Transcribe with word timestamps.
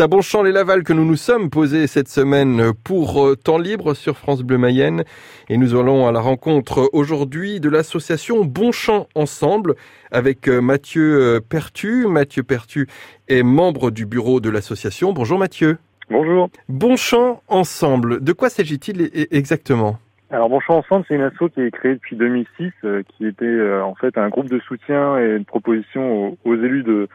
À 0.00 0.06
Bonchamp-les-Laval 0.06 0.82
que 0.82 0.94
nous 0.94 1.04
nous 1.04 1.16
sommes 1.16 1.50
posés 1.50 1.86
cette 1.86 2.08
semaine 2.08 2.72
pour 2.84 3.22
euh, 3.22 3.36
temps 3.36 3.58
libre 3.58 3.92
sur 3.92 4.16
France 4.16 4.42
Bleu 4.42 4.56
Mayenne. 4.56 5.04
Et 5.50 5.58
nous 5.58 5.78
allons 5.78 6.06
à 6.06 6.12
la 6.12 6.20
rencontre 6.20 6.88
aujourd'hui 6.94 7.60
de 7.60 7.68
l'association 7.68 8.46
Bonchamp 8.46 9.08
Ensemble 9.14 9.74
avec 10.10 10.48
euh, 10.48 10.62
Mathieu 10.62 11.20
euh, 11.20 11.40
Pertu. 11.40 12.06
Mathieu 12.06 12.42
Pertu 12.42 12.86
est 13.28 13.42
membre 13.42 13.90
du 13.90 14.06
bureau 14.06 14.40
de 14.40 14.48
l'association. 14.48 15.12
Bonjour 15.12 15.38
Mathieu. 15.38 15.76
Bonjour. 16.08 16.48
Bonchamp 16.70 17.42
Ensemble, 17.48 18.24
de 18.24 18.32
quoi 18.32 18.48
s'agit-il 18.48 19.10
exactement? 19.30 19.98
Alors 20.30 20.48
Bonchamp 20.48 20.78
Ensemble, 20.78 21.04
c'est 21.08 21.14
une 21.16 21.22
asso 21.22 21.50
qui 21.52 21.60
est 21.60 21.70
créée 21.70 21.94
depuis 21.94 22.16
2006, 22.16 22.72
qui 23.16 23.26
était 23.26 23.80
en 23.82 23.94
fait 23.96 24.16
un 24.16 24.30
groupe 24.30 24.48
de 24.48 24.60
soutien 24.60 25.18
et 25.18 25.38
de 25.38 25.44
proposition 25.44 26.38
aux 26.42 26.54
élus 26.54 26.84
de, 26.84 27.06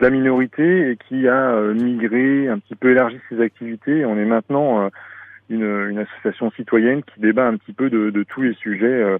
la 0.00 0.10
minorité 0.10 0.90
et 0.90 0.96
qui 0.96 1.28
a 1.28 1.52
euh, 1.52 1.74
migré, 1.74 2.48
un 2.48 2.58
petit 2.58 2.74
peu 2.74 2.90
élargi 2.90 3.18
ses 3.28 3.40
activités. 3.40 4.04
On 4.04 4.16
est 4.16 4.24
maintenant 4.24 4.84
euh, 4.84 4.88
une, 5.48 5.90
une, 5.90 5.98
association 5.98 6.50
citoyenne 6.52 7.02
qui 7.02 7.20
débat 7.20 7.46
un 7.46 7.56
petit 7.56 7.72
peu 7.72 7.90
de, 7.90 8.10
de 8.10 8.22
tous 8.22 8.42
les 8.42 8.54
sujets 8.54 9.18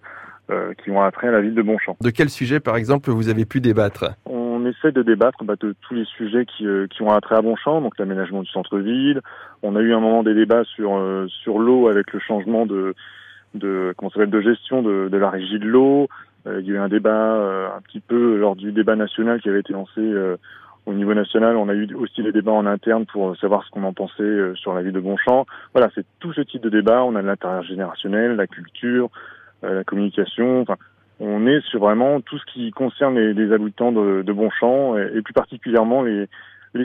euh, 0.51 0.73
qui 0.83 0.91
ont 0.91 1.03
attrait 1.03 1.29
à 1.29 1.33
la 1.33 1.41
ville 1.41 1.55
de 1.55 1.63
Bonchamp. 1.63 1.97
De 2.01 2.11
quel 2.11 2.31
sujet, 2.31 2.61
par 2.61 2.77
exemple, 2.77 3.11
vous 3.11 3.29
avez 3.29 3.45
pu 3.45 3.61
débattre? 3.61 4.13
On 4.27 4.65
essaie 4.67 4.93
de 4.93 5.03
débattre 5.03 5.45
bah, 5.45 5.55
de 5.61 5.75
tous 5.81 5.95
les 5.95 6.05
sujets 6.05 6.47
qui, 6.47 6.67
qui 6.91 7.03
ont 7.03 7.11
attrait 7.11 7.37
à 7.37 7.43
Bonchamp, 7.43 7.81
donc 7.83 7.99
l'aménagement 7.99 8.43
du 8.43 8.51
centre-ville. 8.51 9.21
On 9.63 9.77
a 9.77 9.81
eu 9.81 9.93
un 9.93 10.01
moment 10.01 10.23
des 10.23 10.35
débats 10.35 10.65
sur 10.65 11.01
sur 11.29 11.59
l'eau 11.59 11.89
avec 11.89 12.13
le 12.13 12.21
changement 12.21 12.67
de 12.67 12.95
de 13.55 13.93
comment 13.97 14.11
s'appelle 14.11 14.31
de 14.31 14.41
gestion 14.41 14.83
de, 14.83 15.09
de 15.09 15.17
la 15.17 15.31
régie 15.31 15.59
de 15.59 15.67
l'eau. 15.67 16.09
il 16.47 16.67
y 16.67 16.71
a 16.71 16.75
eu 16.75 16.79
un 16.79 16.89
débat 16.89 17.75
un 17.77 17.81
petit 17.81 18.01
peu 18.01 18.37
lors 18.37 18.57
du 18.57 18.73
débat 18.73 18.97
national 18.97 19.41
qui 19.41 19.49
avait 19.49 19.61
été 19.61 19.73
lancé 19.73 20.01
au 20.87 20.93
niveau 20.93 21.15
national, 21.15 21.57
on 21.57 21.69
a 21.69 21.75
eu 21.75 21.95
aussi 21.95 22.23
des 22.23 22.33
débats 22.33 22.53
en 22.53 22.67
interne 22.67 23.07
pour 23.07 23.37
savoir 23.37 23.65
ce 23.65 23.71
qu'on 23.71 23.85
en 23.85 23.93
pensait 23.93 24.23
euh, 24.23 24.55
sur 24.57 24.75
la 24.75 24.83
vie 24.83 24.93
de 24.93 25.01
Bonchamp. 25.01 25.47
Voilà, 25.75 25.91
c'est 25.95 26.05
tout 26.19 26.33
ce 26.33 26.41
type 26.41 26.63
de 26.63 26.71
débat. 26.71 27.05
On 27.05 27.15
a 27.17 27.23
de 27.23 27.67
générationnel, 27.67 28.37
la 28.37 28.47
culture, 28.47 29.11
euh, 29.65 29.75
la 29.77 29.85
communication. 29.85 30.63
Enfin, 30.63 30.77
on 31.21 31.47
est 31.47 31.61
sur 31.67 31.81
vraiment 31.81 32.21
tout 32.21 32.39
ce 32.39 32.45
qui 32.53 32.71
concerne 32.71 33.19
les, 33.19 33.53
habitants 33.53 33.93
de, 33.93 34.33
Bonchamp 34.33 34.97
et, 34.97 35.21
plus 35.21 35.35
particulièrement 35.35 36.03
les, 36.03 36.27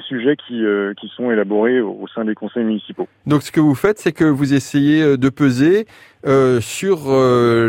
sujets 0.09 0.35
qui, 0.35 0.65
euh, 0.65 0.93
qui 0.99 1.07
sont 1.15 1.31
élaborés 1.31 1.80
au, 1.80 2.05
sein 2.13 2.25
des 2.25 2.35
conseils 2.35 2.65
municipaux. 2.65 3.07
Donc 3.25 3.43
ce 3.43 3.52
que 3.52 3.61
vous 3.61 3.75
faites, 3.75 3.97
c'est 3.97 4.11
que 4.11 4.25
vous 4.25 4.53
essayez 4.53 5.15
de 5.17 5.30
peser 5.30 5.85
sur 6.59 6.97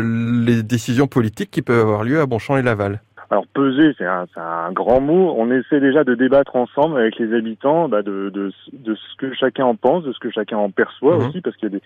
les 0.03 0.61
décisions 0.61 1.07
politiques 1.07 1.51
qui 1.51 1.61
peuvent 1.61 1.79
avoir 1.79 2.03
lieu 2.03 2.19
à 2.19 2.25
Bonchamp 2.25 2.57
et 2.57 2.63
Laval. 2.63 2.99
Alors 3.29 3.45
peser, 3.47 3.93
c'est 3.97 4.05
un, 4.05 4.25
un, 4.37 4.71
grand 4.71 5.01
mot. 5.01 5.35
On 5.37 5.51
essaie 5.51 5.81
déjà 5.81 6.03
de 6.03 6.15
débattre 6.15 6.55
ensemble 6.55 6.97
avec 6.97 7.17
les 7.17 7.35
habitants 7.35 7.89
bah, 7.89 8.01
de, 8.01 8.29
de, 8.33 8.53
de, 8.71 8.95
ce 8.95 9.15
que 9.17 9.33
chacun 9.33 9.65
en 9.65 9.75
pense, 9.75 10.03
de 10.05 10.13
ce 10.13 10.19
que 10.19 10.31
chacun 10.31 10.57
en 10.57 10.69
perçoit 10.69 11.17
mhm. 11.17 11.27
aussi, 11.27 11.41
parce 11.41 11.55
qu'il 11.57 11.69
y 11.69 11.75
a 11.75 11.77
des 11.77 11.83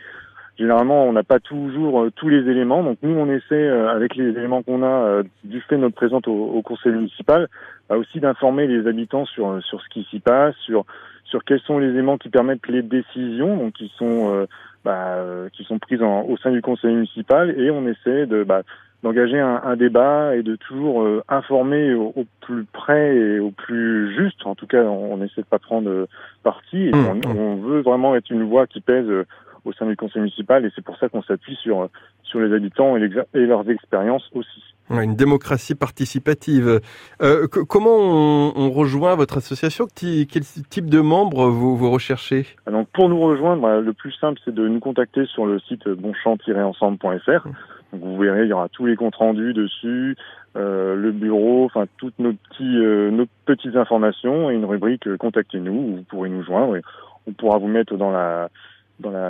généralement 0.60 1.06
on 1.06 1.14
n'a 1.14 1.24
pas 1.24 1.40
toujours 1.40 2.02
euh, 2.02 2.12
tous 2.16 2.30
les 2.30 2.50
éléments. 2.50 2.84
Donc 2.84 3.00
nous 3.02 3.18
on 3.18 3.28
essaie 3.32 3.56
euh, 3.56 3.90
avec 3.90 4.16
les 4.16 4.30
éléments 4.30 4.62
qu'on 4.62 4.84
a 4.84 4.86
euh, 4.86 5.24
du 5.44 5.62
fait 5.62 5.78
de 5.78 5.82
notre 5.82 5.96
présence 5.96 6.28
au, 6.28 6.32
au 6.32 6.62
conseil 6.62 6.92
municipal, 6.92 7.48
bah, 7.90 7.98
aussi 7.98 8.20
d'informer 8.20 8.68
les 8.68 8.88
habitants 8.88 9.26
sur 9.26 9.64
sur 9.64 9.82
ce 9.82 9.90
qui 9.90 10.08
s'y 10.12 10.20
passe, 10.20 10.56
sur 10.58 10.86
sur 11.24 11.44
quels 11.44 11.62
sont 11.62 11.80
les 11.80 11.88
éléments 11.88 12.18
qui 12.18 12.30
permettent 12.30 12.68
les 12.68 12.84
décisions, 12.84 13.58
donc 13.58 13.74
qui 13.74 13.92
sont 13.98 14.46
bah, 14.84 15.18
qui 15.54 15.64
sont 15.64 15.80
prises 15.80 16.02
en, 16.02 16.24
au 16.24 16.38
sein 16.38 16.52
du 16.52 16.62
conseil 16.62 16.94
municipal, 16.94 17.60
et 17.60 17.72
on 17.72 17.88
essaie 17.88 18.26
de 18.26 18.44
bah, 18.44 18.64
d'engager 19.04 19.40
un, 19.40 19.62
un, 19.64 19.76
débat 19.76 20.36
et 20.36 20.44
de 20.44 20.56
toujours 20.56 21.02
euh, 21.02 21.24
informer 21.28 21.94
au, 21.94 22.26
plus 22.42 22.66
près 22.66 23.16
et 23.16 23.40
au 23.40 23.52
plus 23.52 24.14
juste. 24.16 24.46
En 24.46 24.56
tout 24.56 24.68
cas, 24.68 24.84
on, 24.84 25.14
on 25.14 25.24
essaie 25.24 25.42
de 25.42 25.48
pas 25.48 25.60
prendre 25.60 26.08
parti. 26.44 26.88
Et 26.88 26.92
mmh. 26.92 27.22
on, 27.26 27.38
on, 27.38 27.56
veut 27.56 27.82
vraiment 27.82 28.16
être 28.16 28.30
une 28.30 28.44
voix 28.44 28.68
qui 28.68 28.80
pèse 28.80 29.08
euh, 29.08 29.26
au 29.66 29.74
sein 29.74 29.86
du 29.86 29.96
conseil 29.96 30.22
municipal 30.22 30.66
et 30.66 30.72
c'est 30.76 30.84
pour 30.84 30.98
ça 30.98 31.10
qu'on 31.10 31.22
s'appuie 31.22 31.56
sur 31.56 31.88
sur 32.24 32.40
les 32.40 32.54
habitants 32.54 32.98
et, 32.98 33.10
et 33.34 33.46
leurs 33.46 33.70
expériences 33.70 34.28
aussi. 34.34 34.64
Une 34.92 35.16
démocratie 35.16 35.76
participative. 35.76 36.82
Euh, 37.22 37.48
comment 37.48 37.98
on, 37.98 38.70
rejoint 38.72 39.16
votre 39.16 39.38
association? 39.38 39.88
Quel 39.96 40.44
type 40.70 40.90
de 40.90 41.00
membres 41.00 41.48
vous, 41.48 41.90
recherchez? 41.90 42.46
Donc 42.70 42.88
pour 42.94 43.10
nous 43.10 43.20
rejoindre, 43.20 43.62
bah, 43.62 43.80
le 43.80 43.94
plus 43.94 44.12
simple 44.14 44.40
c'est 44.44 44.54
de 44.54 44.68
nous 44.68 44.80
contacter 44.80 45.26
sur 45.26 45.46
le 45.46 45.60
site 45.60 45.88
bonchamp-ensemble.fr. 45.88 47.48
Donc 47.94 48.02
vous 48.02 48.18
verrez, 48.18 48.44
il 48.44 48.50
y 48.50 48.54
aura 48.54 48.70
tous 48.70 48.86
les 48.86 48.96
comptes 48.96 49.16
rendus 49.16 49.54
dessus, 49.54 50.16
euh, 50.56 50.96
le 50.96 51.12
bureau, 51.12 51.66
enfin 51.66 51.86
toutes 51.98 52.18
nos 52.20 52.34
euh, 52.62 53.26
petites 53.46 53.76
informations 53.76 54.52
et 54.52 54.56
une 54.56 54.66
rubrique 54.66 55.08
euh, 55.08 55.18
contactez-nous 55.18 55.96
vous 55.96 56.04
pourrez 56.04 56.30
nous 56.30 56.44
joindre 56.44 56.78
on 57.26 57.32
pourra 57.32 57.58
vous 57.58 57.68
mettre 57.68 57.96
dans 57.96 58.12
la 58.12 58.50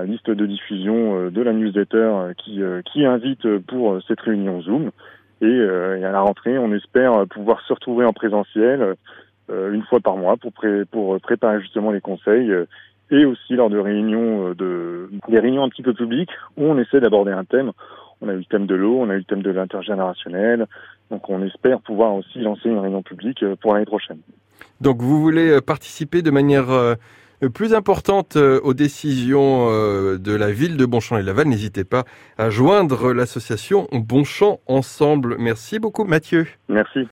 liste 0.06 0.30
de 0.30 0.46
diffusion 0.46 1.18
euh, 1.18 1.30
de 1.30 1.42
la 1.42 1.54
newsletter 1.54 2.34
qui 2.44 3.06
invite 3.06 3.58
pour 3.68 4.02
cette 4.08 4.22
réunion 4.22 4.62
Zoom 4.62 4.92
et, 5.42 5.46
et, 5.46 6.06
à 6.06 6.12
la 6.12 6.22
rentrée 6.22 6.58
on 6.58 6.74
espère 6.74 7.26
pouvoir 7.28 7.62
se 7.62 7.74
retrouver 7.74 8.06
en 8.06 8.14
présentiel 8.14 8.96
une 9.50 9.84
fois 9.84 10.00
par 10.00 10.16
mois 10.16 10.38
pour 10.38 10.52
pour 10.92 11.20
préparer 11.20 11.60
justement 11.62 11.92
les 11.92 12.02
conseils 12.02 12.52
et 13.10 13.26
aussi 13.26 13.56
lors 13.56 13.70
de 13.70 13.78
réunions 13.78 14.54
de 14.54 15.10
des 15.28 15.40
réunions 15.40 15.64
un 15.64 15.70
petit 15.70 15.84
peu 15.84 15.94
publiques 15.94 16.32
où 16.58 16.66
on 16.66 16.78
essaie 16.78 17.02
d'aborder 17.02 17.32
un 17.32 17.44
thème 17.44 17.72
on 18.22 18.30
a 18.30 18.34
eu 18.34 18.38
le 18.38 18.46
thème 18.46 18.68
de 18.68 18.76
l'eau, 18.76 19.00
on 19.00 19.10
a 19.10 19.16
eu 19.16 19.18
le 19.18 19.24
thème 19.24 19.42
de 19.42 19.50
l'intergénérationnel. 19.50 20.68
Donc 21.10 21.30
on 21.30 21.44
espère 21.44 21.82
pouvoir 21.82 22.14
aussi 22.14 22.40
lancer 22.40 22.70
une 22.70 22.80
réunion 22.80 23.02
publique 23.02 23.44
euh, 23.44 23.56
pour 23.56 23.74
l'année 23.74 23.86
prochaine. 23.86 24.20
Donc 24.80 25.02
vous 25.02 25.20
voulez 25.22 25.50
euh, 25.50 25.62
participer 25.62 26.22
de 26.22 26.32
manière 26.32 26.70
euh, 26.70 26.96
plus 27.50 27.74
importante 27.74 28.36
aux 28.36 28.74
décisions 28.74 29.68
de 29.70 30.36
la 30.36 30.52
ville 30.52 30.78
de 30.78 30.86
Bonchamp-et-Laval, 30.86 31.48
n'hésitez 31.48 31.84
pas 31.84 32.04
à 32.38 32.50
joindre 32.50 33.14
l'association 33.14 33.88
Bonchamp 33.92 34.60
Ensemble. 34.68 35.38
Merci 35.40 35.80
beaucoup 35.80 36.04
Mathieu. 36.04 36.48
Merci. 36.70 37.00